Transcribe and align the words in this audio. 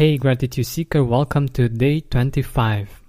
Hey, 0.00 0.16
Gratitude 0.16 0.64
Seeker, 0.64 1.04
welcome 1.04 1.46
to 1.48 1.68
day 1.68 2.00
25. 2.00 3.02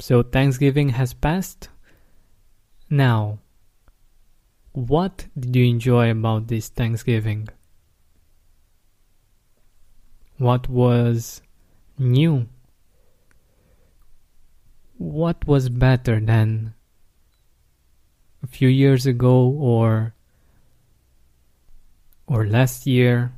So, 0.00 0.24
Thanksgiving 0.24 0.88
has 0.88 1.14
passed. 1.14 1.68
Now, 2.90 3.38
what 4.72 5.28
did 5.38 5.54
you 5.54 5.66
enjoy 5.66 6.10
about 6.10 6.48
this 6.48 6.70
Thanksgiving? 6.70 7.46
What 10.38 10.68
was 10.68 11.40
new? 12.00 12.48
What 14.98 15.46
was 15.46 15.68
better 15.68 16.18
than 16.18 16.74
a 18.42 18.48
few 18.48 18.66
years 18.66 19.06
ago 19.06 19.50
or 19.50 20.16
or 22.26 22.44
last 22.44 22.88
year? 22.88 23.34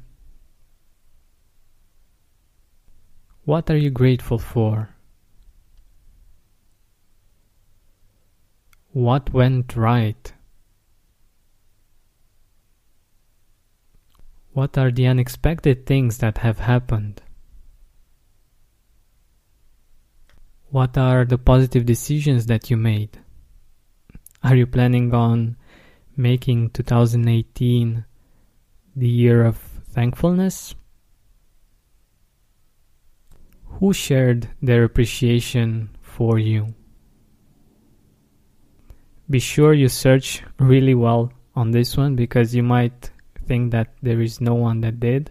What 3.47 3.71
are 3.71 3.77
you 3.77 3.91
grateful 3.91 4.41
for? 4.41 4.91
What 8.91 9.33
went 9.33 9.77
right? 9.77 10.33
What 14.53 14.77
are 14.77 14.91
the 14.91 15.07
unexpected 15.07 15.87
things 15.87 16.19
that 16.19 16.39
have 16.39 16.59
happened? 16.59 17.23
What 20.71 20.99
are 20.99 21.25
the 21.25 21.39
positive 21.39 21.87
decisions 21.87 22.47
that 22.47 22.69
you 22.69 22.77
made? 22.77 23.21
Are 24.43 24.57
you 24.57 24.67
planning 24.67 25.15
on 25.15 25.57
making 26.17 26.71
2018 26.71 28.05
the 28.97 29.09
year 29.09 29.45
of 29.45 29.57
thankfulness? 29.93 30.75
Who 33.79 33.93
shared 33.93 34.49
their 34.63 34.85
appreciation 34.85 35.91
for 36.01 36.39
you? 36.39 36.75
Be 39.29 39.39
sure 39.39 39.75
you 39.75 39.91
search 39.91 40.43
really 40.59 40.95
well 40.95 41.31
on 41.55 41.73
this 41.73 41.95
one 41.95 42.17
because 42.17 42.55
you 42.55 42.63
might 42.63 43.11
think 43.45 43.73
that 43.73 43.93
there 44.01 44.23
is 44.23 44.41
no 44.41 44.55
one 44.55 44.81
that 44.81 44.99
did, 44.99 45.31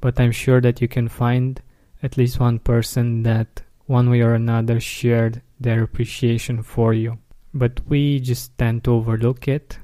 but 0.00 0.20
I'm 0.20 0.30
sure 0.30 0.60
that 0.60 0.80
you 0.80 0.86
can 0.86 1.08
find 1.08 1.60
at 2.04 2.16
least 2.16 2.38
one 2.38 2.60
person 2.60 3.24
that 3.24 3.62
one 3.86 4.10
way 4.10 4.20
or 4.20 4.34
another 4.34 4.78
shared 4.78 5.42
their 5.58 5.82
appreciation 5.82 6.62
for 6.62 6.94
you. 6.94 7.18
But 7.52 7.80
we 7.88 8.20
just 8.20 8.56
tend 8.58 8.84
to 8.84 8.92
overlook 8.92 9.48
it 9.48 9.78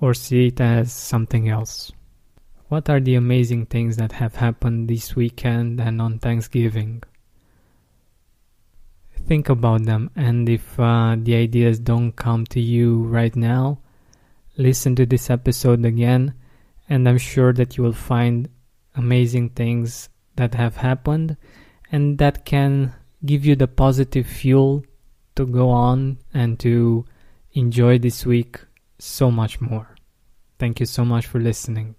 or 0.00 0.14
see 0.14 0.46
it 0.46 0.62
as 0.62 0.92
something 0.92 1.50
else. 1.50 1.92
What 2.68 2.88
are 2.88 3.00
the 3.00 3.16
amazing 3.16 3.66
things 3.66 3.98
that 3.98 4.12
have 4.12 4.36
happened 4.36 4.88
this 4.88 5.14
weekend 5.14 5.78
and 5.78 6.00
on 6.00 6.18
Thanksgiving? 6.18 7.02
Think 9.26 9.48
about 9.48 9.84
them 9.84 10.10
and 10.16 10.48
if 10.48 10.78
uh, 10.78 11.16
the 11.18 11.34
ideas 11.34 11.78
don't 11.78 12.12
come 12.12 12.44
to 12.46 12.60
you 12.60 13.02
right 13.04 13.36
now 13.36 13.78
listen 14.56 14.94
to 14.94 15.06
this 15.06 15.30
episode 15.30 15.84
again 15.84 16.34
and 16.88 17.08
i'm 17.08 17.18
sure 17.18 17.52
that 17.52 17.76
you 17.76 17.82
will 17.82 17.92
find 17.92 18.48
amazing 18.94 19.48
things 19.50 20.08
that 20.36 20.54
have 20.54 20.76
happened 20.76 21.36
and 21.90 22.18
that 22.18 22.44
can 22.44 22.92
give 23.24 23.44
you 23.44 23.56
the 23.56 23.68
positive 23.68 24.26
fuel 24.26 24.84
to 25.36 25.46
go 25.46 25.70
on 25.70 26.18
and 26.32 26.58
to 26.60 27.04
enjoy 27.52 27.98
this 27.98 28.26
week 28.26 28.60
so 28.98 29.30
much 29.30 29.60
more. 29.60 29.94
Thank 30.58 30.80
you 30.80 30.86
so 30.86 31.04
much 31.04 31.26
for 31.26 31.40
listening 31.40 31.96